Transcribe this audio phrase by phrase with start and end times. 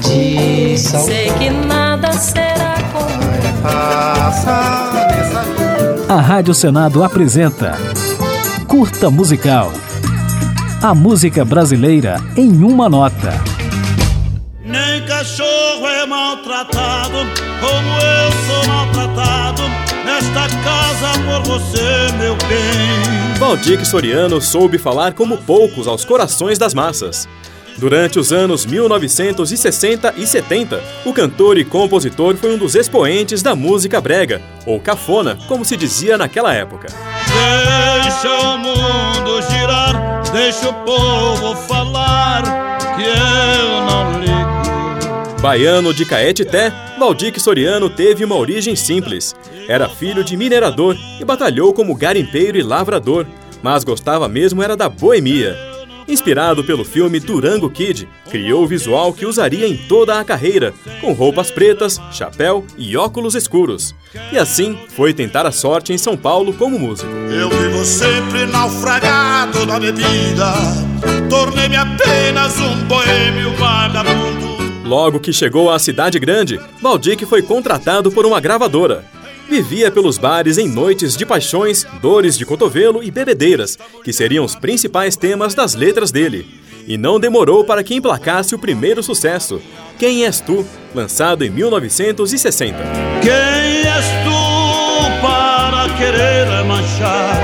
[0.00, 1.04] tradição.
[1.04, 3.20] Sei que nada será como
[6.08, 7.78] A Rádio Senado apresenta
[8.66, 9.72] Curta Musical.
[10.82, 13.32] A música brasileira em uma nota.
[14.64, 17.18] Nem cachorro é maltratado
[17.60, 19.62] como eu sou maltratado
[20.04, 23.38] nesta casa por você, meu bem.
[23.38, 27.28] Valdir Soriano soube falar como poucos aos corações das massas.
[27.80, 33.56] Durante os anos 1960 e 70, o cantor e compositor foi um dos expoentes da
[33.56, 36.88] música brega, ou cafona, como se dizia naquela época.
[38.02, 42.42] Deixa o mundo girar, deixa o povo falar,
[42.96, 45.40] que eu não ligo.
[45.40, 49.34] Baiano de Caetité, Valdir Soriano teve uma origem simples.
[49.66, 53.24] Era filho de minerador e batalhou como garimpeiro e lavrador,
[53.62, 55.69] mas gostava mesmo era da boemia.
[56.10, 61.12] Inspirado pelo filme Durango Kid, criou o visual que usaria em toda a carreira, com
[61.12, 63.94] roupas pretas, chapéu e óculos escuros.
[64.32, 67.08] E assim foi tentar a sorte em São Paulo como músico.
[67.08, 70.52] Eu vivo sempre naufragado na bebida,
[71.30, 74.50] tornei-me apenas um boêmio vagabundo.
[74.84, 79.04] Logo que chegou à cidade grande, Valdir foi contratado por uma gravadora
[79.50, 84.54] vivia pelos bares em noites de paixões, dores de cotovelo e bebedeiras, que seriam os
[84.54, 86.46] principais temas das letras dele.
[86.86, 89.60] E não demorou para que emplacasse o primeiro sucesso,
[89.98, 92.78] Quem És Tu, lançado em 1960.
[93.20, 97.36] Quem és tu para querer manchar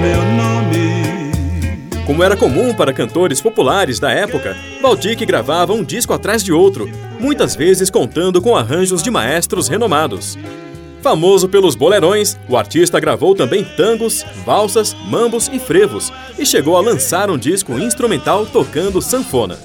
[0.00, 1.96] meu nome?
[2.04, 6.88] Como era comum para cantores populares da época, Valdir gravava um disco atrás de outro,
[7.18, 10.38] muitas vezes contando com arranjos de maestros renomados.
[11.06, 16.80] Famoso pelos bolerões, o artista gravou também tangos, valsas, mambos e frevos e chegou a
[16.80, 19.56] lançar um disco instrumental tocando sanfona.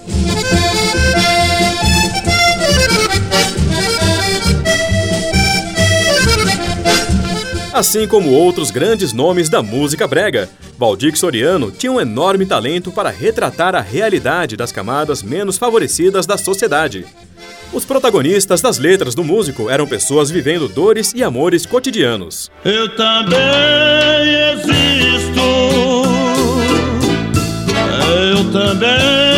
[7.81, 10.47] Assim como outros grandes nomes da música brega,
[10.77, 16.37] Valdir Soriano tinha um enorme talento para retratar a realidade das camadas menos favorecidas da
[16.37, 17.07] sociedade.
[17.73, 22.51] Os protagonistas das letras do músico eram pessoas vivendo dores e amores cotidianos.
[22.63, 23.39] Eu também
[24.53, 25.41] existo.
[28.29, 29.30] Eu também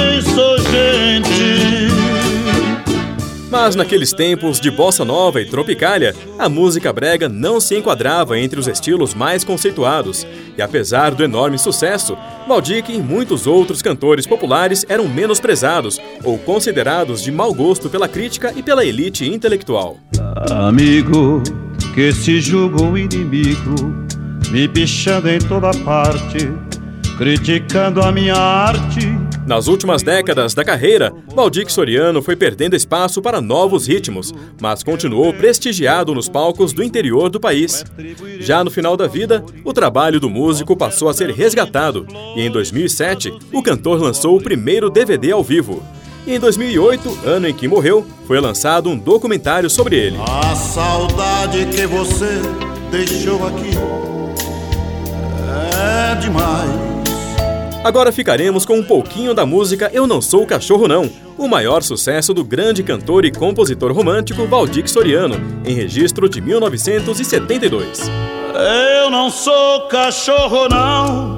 [3.53, 8.59] Mas naqueles tempos de bossa nova e tropicália, a música brega não se enquadrava entre
[8.59, 10.25] os estilos mais conceituados.
[10.57, 17.21] E apesar do enorme sucesso, Valdir e muitos outros cantores populares eram menosprezados ou considerados
[17.21, 19.99] de mau gosto pela crítica e pela elite intelectual.
[20.49, 21.43] Amigo
[21.93, 23.75] que se julga um inimigo,
[24.49, 26.51] me pichando em toda parte,
[27.19, 33.41] criticando a minha arte nas últimas décadas da carreira, Valdir Soriano foi perdendo espaço para
[33.41, 37.83] novos ritmos, mas continuou prestigiado nos palcos do interior do país.
[38.39, 42.49] Já no final da vida, o trabalho do músico passou a ser resgatado e em
[42.49, 45.83] 2007, o cantor lançou o primeiro DVD ao vivo.
[46.25, 50.17] E em 2008, ano em que morreu, foi lançado um documentário sobre ele.
[50.19, 52.41] A saudade que você
[52.89, 53.71] deixou aqui
[55.75, 56.92] é demais.
[57.83, 62.33] Agora ficaremos com um pouquinho da música Eu Não Sou Cachorro Não, o maior sucesso
[62.33, 65.35] do grande cantor e compositor romântico Valdir Soriano,
[65.65, 68.09] em registro de 1972.
[69.01, 71.35] Eu não sou cachorro não,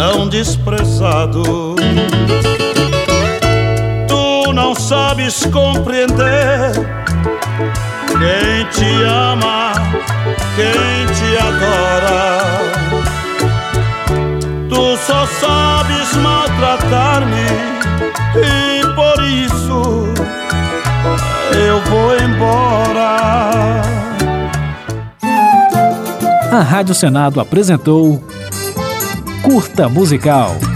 [0.00, 1.42] tão desprezado.
[4.08, 6.72] Tu não sabes compreender
[8.08, 9.74] quem te ama,
[10.56, 12.40] quem te adora.
[14.70, 17.46] Tu só sabes maltratar-me
[18.36, 20.14] e por isso
[21.54, 23.82] eu vou embora.
[26.50, 28.24] A Rádio Senado apresentou
[29.50, 30.69] Curta Musical.